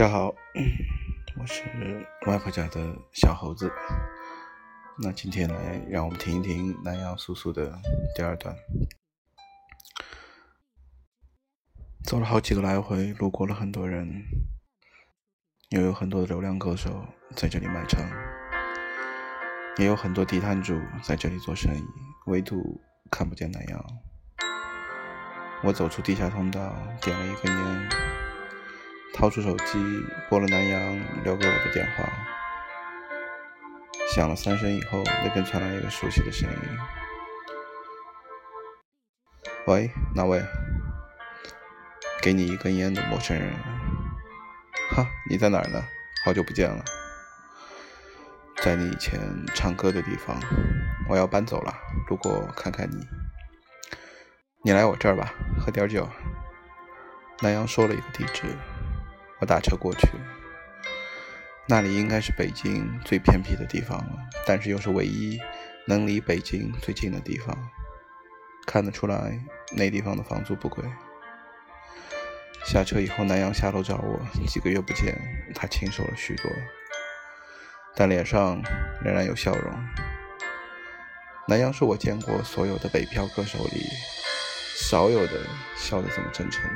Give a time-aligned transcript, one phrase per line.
[0.00, 0.34] 大家好，
[1.38, 1.62] 我是
[2.26, 3.70] 外婆家的小猴子。
[4.96, 7.78] 那今天来，让我们听一听南阳叔叔的
[8.16, 8.56] 第二段。
[12.02, 14.24] 走了好几个来回，路过了很多人，
[15.68, 17.04] 又有很多的流量歌手
[17.36, 18.00] 在这里卖唱，
[19.76, 21.84] 也有很多地摊主在这里做生意，
[22.24, 23.84] 唯独看不见南阳。
[25.62, 27.88] 我走出地下通道，点了一根烟，
[29.20, 30.80] 掏出手机拨了南阳
[31.22, 32.10] 留给我的电话，
[34.14, 36.56] 响了三声以后，那边传来一个熟悉的声音
[39.68, 40.42] ：“喂，哪位？
[42.22, 43.52] 给你一根烟的陌生人。
[44.96, 45.84] 哈，你在哪儿呢？
[46.24, 46.82] 好久不见了。
[48.62, 49.20] 在你以前
[49.54, 50.40] 唱歌的地方，
[51.10, 51.74] 我要搬走了，
[52.08, 53.06] 路过看看你。”
[54.64, 56.08] 你来我这儿吧，喝点酒。
[57.42, 58.44] 南阳说了一个地址，
[59.40, 60.08] 我打车过去。
[61.66, 65.40] 那里应该是北京最偏僻的地方了，但是又是唯一
[65.86, 67.56] 能离北京最近的地方。
[68.66, 69.38] 看得出来，
[69.76, 70.84] 那地方的房租不贵。
[72.64, 75.16] 下车以后，南阳下楼找我，几个月不见，
[75.54, 76.50] 他清瘦了许多，
[77.96, 78.62] 但脸上
[79.02, 79.72] 仍然有笑容。
[81.48, 83.86] 南阳是我见过所有的北漂歌手里。
[84.76, 86.70] 少有的笑得这么真诚的，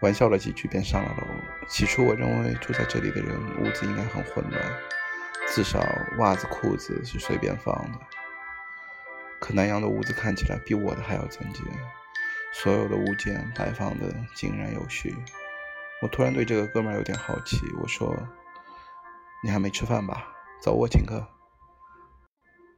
[0.00, 1.26] 玩笑了几句便上了楼。
[1.68, 4.62] 起初我认为住在这里的人屋子应该很混乱，
[5.48, 5.80] 至少
[6.18, 7.98] 袜子裤子是随便放的。
[9.38, 11.62] 可南阳的屋子看起来比我的还要整洁，
[12.52, 15.14] 所有的物件摆放的井然有序。
[16.02, 18.16] 我突然对这个哥们儿有点好奇，我说
[19.44, 20.26] ：“你还没吃饭吧？
[20.60, 21.26] 走，我请客。”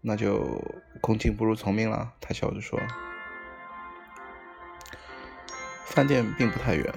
[0.03, 0.61] 那就
[1.01, 2.13] 恭敬不如从命了。
[2.21, 2.81] 他笑着说。
[5.85, 6.93] 饭店并不太远，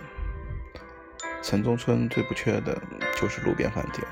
[1.46, 2.82] 城中村最不缺的
[3.16, 4.04] 就是路边饭店。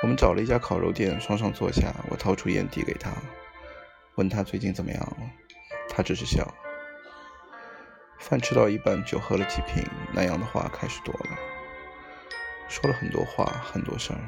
[0.00, 1.92] 我们找了一家烤肉店，双双坐下。
[2.08, 3.10] 我掏出烟递给他，
[4.14, 5.16] 问他最近怎么样了。
[5.88, 6.46] 他只是笑。
[8.20, 11.36] 饭吃到一半，酒喝了几瓶，南阳的话开始多了，
[12.68, 14.20] 说了很多话，很多事儿，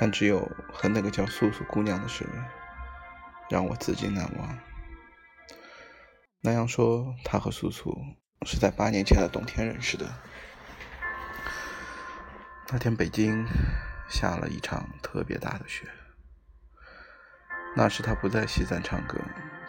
[0.00, 2.26] 但只有和那个叫素素姑娘的事，
[3.50, 4.58] 让我至今难忘。
[6.40, 7.94] 南阳说，他和素素
[8.44, 10.06] 是在八年前的冬天认识的。
[12.70, 13.46] 那天北京
[14.08, 15.86] 下了一场特别大的雪。
[17.76, 19.18] 那时他不在西站唱歌，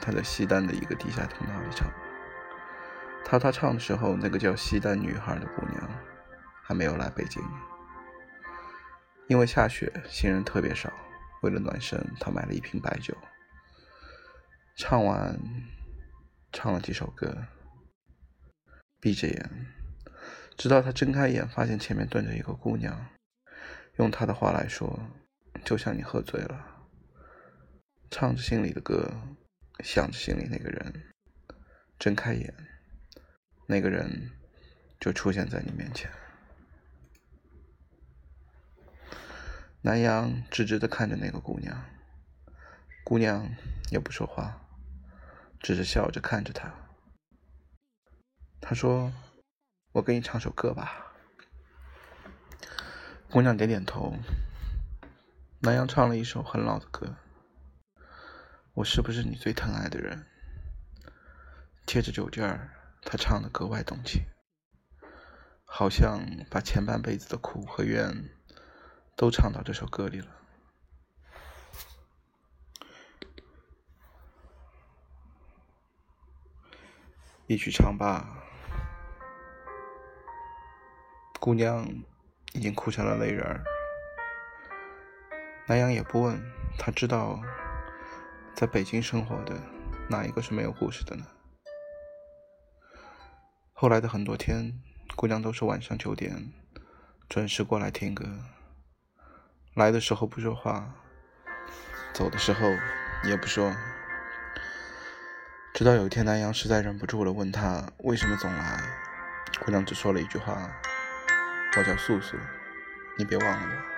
[0.01, 1.89] 他在西单的一个地下通道里唱。
[3.23, 5.89] 他他唱的时候，那个叫西单女孩的姑娘
[6.63, 7.41] 还没有来北京。
[9.27, 10.91] 因为下雪，行人特别少。
[11.41, 13.15] 为了暖身，他买了一瓶白酒。
[14.75, 15.39] 唱完。
[16.51, 17.35] 唱了几首歌，
[19.05, 19.67] 闭着眼，
[20.57, 23.05] 直到他睁开眼，发现前面蹲着一个姑娘。
[23.97, 24.99] 用他的话来说，
[25.63, 26.87] 就像你喝醉了，
[28.09, 29.13] 唱着心里的歌，
[29.83, 31.03] 想着心里那个人，
[31.99, 32.51] 睁开眼，
[33.67, 34.31] 那个人
[34.99, 36.09] 就出现在你面前。
[39.83, 41.85] 南阳直直的看着那个姑娘，
[43.03, 43.47] 姑娘
[43.91, 44.65] 也不说话。
[45.59, 46.84] 只是笑着看着他。
[48.67, 49.13] 他说
[49.93, 51.13] ：“我给你唱首歌吧。”
[53.29, 54.15] 姑娘点点头。
[55.59, 57.15] 南阳唱了一首很老的歌
[58.73, 60.25] ：“我是不是你最疼爱的人？”
[61.85, 62.71] 借着酒劲儿，
[63.03, 64.23] 他唱的格外动情，
[65.63, 68.31] 好像把前半辈子的苦和怨
[69.15, 70.27] 都唱到这首歌里了。
[77.45, 78.43] 一曲唱罢，
[81.45, 81.87] 姑娘
[82.53, 83.63] 已经哭成了泪人儿。
[85.67, 86.41] 南阳也不问，
[86.75, 87.39] 他知道，
[88.55, 89.53] 在北京生活的
[90.09, 91.23] 哪一个是没有故事的呢？
[93.73, 94.81] 后来的很多天，
[95.15, 96.51] 姑娘都是晚上九点
[97.29, 98.25] 准时过来听歌，
[99.75, 100.95] 来的时候不说话，
[102.11, 102.67] 走的时候
[103.23, 103.71] 也不说。
[105.75, 108.79] 直到有一天，南阳实在忍不住了，问他为什么总来。
[109.63, 110.71] 姑娘只说了一句话
[111.77, 112.37] ：“我叫素素，
[113.17, 113.95] 你别忘了我。”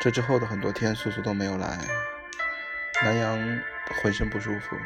[0.00, 1.78] 这之后的很多天，素素都没有来。
[3.04, 3.60] 南阳
[4.02, 4.76] 浑身不舒服，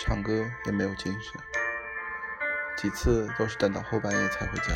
[0.00, 1.40] 唱歌也没有精神，
[2.76, 4.74] 几次都是等到后半夜才回家，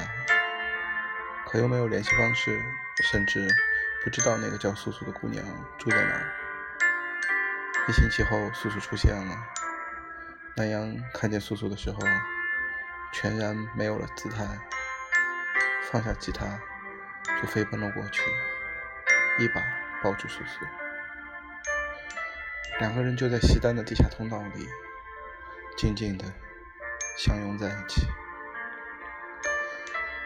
[1.48, 2.60] 可又没有联系方式，
[3.02, 3.48] 甚至
[4.04, 5.44] 不知道那个叫素素的姑娘
[5.76, 6.32] 住在哪儿。
[7.88, 9.36] 一星期后，素素出现了。
[10.56, 11.98] 南阳看见素素的时候，
[13.12, 14.44] 全然没有了姿态，
[15.90, 16.44] 放下吉他
[17.40, 18.22] 就飞奔了过去，
[19.38, 19.62] 一把
[20.02, 20.66] 抱住苏苏，
[22.80, 24.68] 两个人就在西单的地下通道里
[25.76, 26.24] 静静的
[27.16, 28.06] 相拥在一起。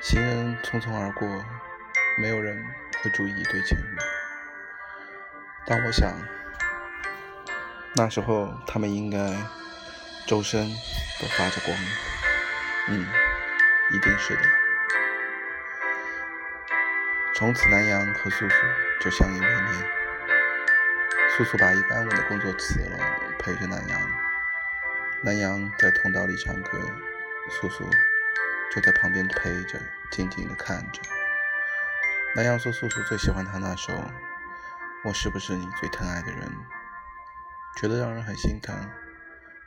[0.01, 1.29] 行人匆匆而过，
[2.19, 2.65] 没有人
[3.03, 3.99] 会注意一对情侣。
[5.67, 6.11] 但我想，
[7.97, 9.19] 那时候他们应该
[10.27, 10.67] 周身
[11.21, 11.77] 都发着光。
[12.89, 13.07] 嗯，
[13.93, 14.60] 一定是的。
[17.41, 18.57] 从此，南阳和素素
[19.01, 19.73] 就相依为命。
[21.31, 22.99] 素素把一个安稳的工作辞了，
[23.39, 23.99] 陪着南阳。
[25.23, 26.79] 南阳在通道里唱歌，
[27.49, 27.89] 素素
[28.71, 31.01] 就在旁边陪着，静静的看着。
[32.37, 33.95] 南阳说：“素素最喜欢他那首
[35.03, 36.43] 《我是不是你最疼爱的人》，
[37.81, 38.77] 觉得让人很心疼，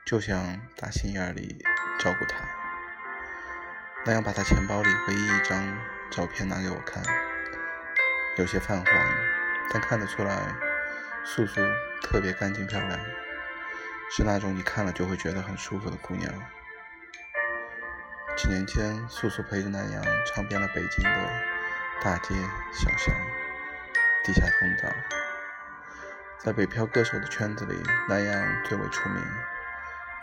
[0.05, 1.57] 就想打心眼里
[1.97, 2.35] 照顾他。”
[4.05, 5.75] 那样把他钱包里唯一一张
[6.11, 7.01] 照片拿给我看，
[8.37, 8.85] 有些泛黄，
[9.71, 10.55] 但看得出来，
[11.23, 11.61] 素素
[12.01, 12.99] 特别干净漂亮，
[14.09, 16.33] 是那种你看了就会觉得很舒服的姑娘。
[18.35, 21.43] 几年前，素素陪着南阳唱遍了北京的
[22.01, 22.33] 大街
[22.73, 23.15] 小巷、
[24.23, 24.89] 地下通道，
[26.39, 27.75] 在北漂歌手的圈子里，
[28.09, 29.23] 南阳最为出名，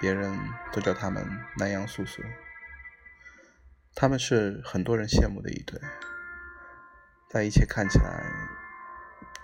[0.01, 0.37] 别人
[0.73, 1.25] 都叫他们
[1.57, 2.21] 南阳素素。
[3.95, 5.81] 他们是很多人羡慕的一对，
[7.33, 8.25] 在一切看起来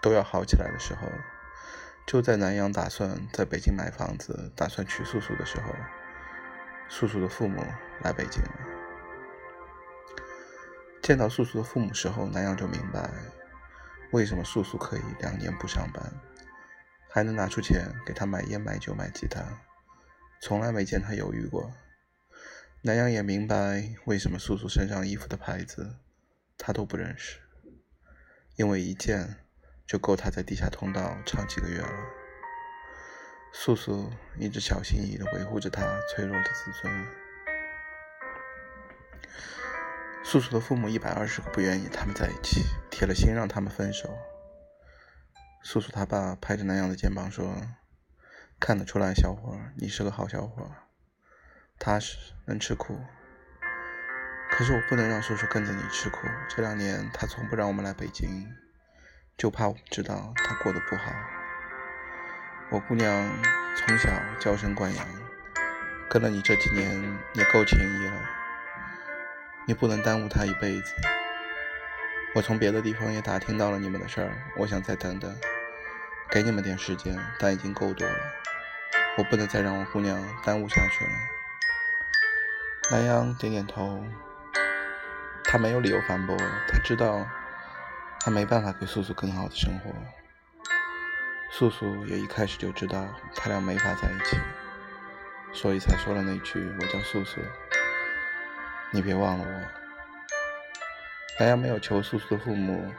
[0.02, 1.06] 都要好起来的时候，
[2.04, 5.72] 就在南阳打算在北京买房子、打算娶素素的时候，
[6.88, 7.64] 素素的父母
[8.02, 8.50] 来北京了。
[11.00, 13.08] 见到素素的父母时候，南阳就明白
[14.10, 16.12] 为什么素素可以两年不上班，
[17.08, 19.44] 还能拿出钱给他买烟、买酒、买吉他，
[20.40, 21.72] 从来没见他犹豫过。
[22.82, 25.94] 南阳也明白为什么素素身上衣服的牌子
[26.58, 27.38] 他都不认识，
[28.56, 29.36] 因为一件
[29.86, 31.90] 就够他在地下通道唱几个月了。
[33.52, 37.06] 素素一直小心翼翼地维护着他脆弱的自尊。
[40.24, 44.18] 素素的父母一百二十个不愿意他们在一起，铁了心让他们分手。
[45.62, 47.54] 素素他爸拍着南阳的肩膀说
[48.58, 50.70] ：“看得出来，小伙，你是个好小伙。”
[51.78, 52.98] 踏实，能吃苦。
[54.56, 56.26] 可是我不能让叔叔跟着你吃苦。
[56.48, 58.50] 这两年他从不让我们来北京，
[59.36, 61.12] 就怕我们知道他过得不好。
[62.70, 63.30] 我姑娘
[63.76, 64.08] 从小
[64.40, 65.06] 娇生惯养，
[66.08, 68.14] 跟了你这几年也够情谊了。
[69.66, 70.94] 你不能耽误她一辈子。
[72.34, 75.36] 我从别的地方也打听到了你们的事儿，我想再等等，
[76.30, 78.18] 给你们点时间，但已经够多了。
[79.18, 81.10] 我不能再让我姑娘耽误下去了。
[82.90, 84.02] 南阳点点头，
[85.56, 86.36] 他没有理由反驳。
[86.68, 87.26] 他知道，
[88.20, 89.90] 他没办法给素素更好的生活。
[91.50, 94.36] 素素也一开始就知道他俩没法在一起，
[95.54, 97.40] 所以才说了那句：“我叫素素，
[98.90, 99.50] 你别忘了我。”
[101.40, 102.92] 南阳没有求素素的父母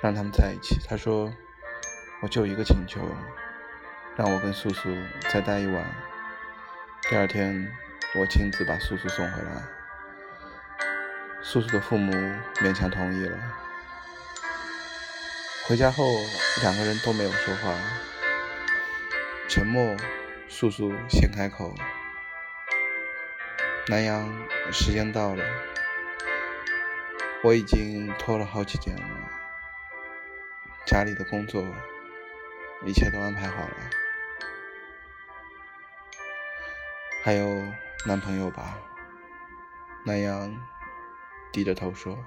[0.00, 1.34] 让他们在一起，他说
[2.22, 3.00] ：“我就一个请求，
[4.14, 4.96] 让我跟素素
[5.28, 5.84] 再待一晚。”
[7.10, 7.68] 第二天。
[8.16, 9.60] 我亲自把素素送回来，
[11.46, 12.10] 素素的父母
[12.56, 13.38] 勉强同意了。
[15.68, 16.04] 回家后，
[16.62, 17.74] 两个人都没有说话，
[19.48, 19.94] 沉默。
[20.48, 21.74] 素素先开口
[23.88, 24.32] ：“南阳，
[24.72, 25.44] 时间到了，
[27.42, 29.02] 我已经拖了好几天了，
[30.86, 31.66] 家里的工作
[32.86, 33.76] 一切都安排好了，
[37.22, 37.62] 还有。”
[38.06, 38.76] 男朋友吧，
[40.04, 40.54] 南阳
[41.54, 42.18] 低着头说。